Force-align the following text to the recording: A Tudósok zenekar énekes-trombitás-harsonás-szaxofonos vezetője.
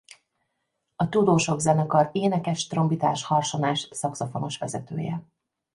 A 0.95 1.09
Tudósok 1.09 1.59
zenekar 1.59 2.09
énekes-trombitás-harsonás-szaxofonos 2.13 4.57
vezetője. 4.57 5.23